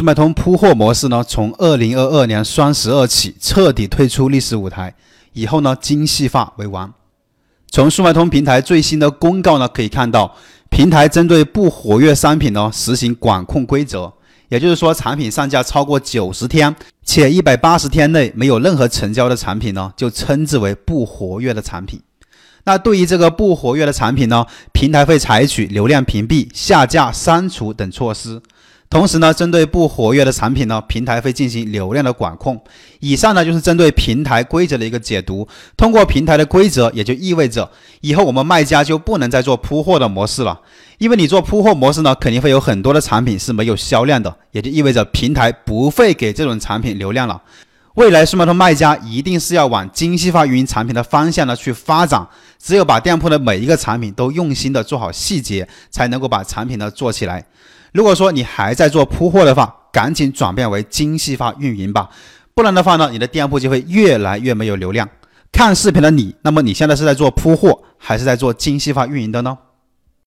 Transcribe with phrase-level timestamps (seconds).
[0.00, 4.94] 速卖通铺货模式呢，从二零二二年双十二起彻底退出历史舞台，
[5.34, 6.90] 以后呢精细化为王。
[7.70, 10.34] 从速卖通平台最新的公告呢，可以看到，
[10.70, 14.10] 平台针对不活跃商品呢实行管控规则，
[14.48, 16.74] 也就是说，产品上架超过九十天
[17.04, 22.00] 且一百八十天内没有任何成交的产品呢，就称之为不活跃的产品。
[22.64, 28.40] 那对于这个不活跃的产品呢，平台会采取流量屏蔽、下架、删除等措施。
[28.88, 32.60] 同时呢，针对不活跃的产品呢，平台会进行流量的管控。
[32.98, 35.46] 以上呢就是针对平台规则的一个解读。
[35.76, 37.70] 通过平台的规则，也就意味着
[38.00, 40.60] 以后我们卖家就不能再做铺货的模式了。
[40.98, 47.40] 因为你做铺货模式呢，肯定会有很多的产品是没有销量的，也就意味着平台不会给这种产品流量了。
[48.00, 52.26] 未来，速卖通卖家一定是要往精细化运营产品的方向呢去发展。
[52.58, 57.44] 只有把店铺的每一个产品都用心的做好细节，才能够把产品呢做起来。
[57.92, 62.08] 如果说你还在做铺货的话，赶紧转变为精细化运营吧，
[62.54, 65.06] 不然的话呢，你的店铺就会越来越没有流量。
[65.52, 69.58] 看视频的你，那么你现在是在做铺货，还是在做精细化运营的呢？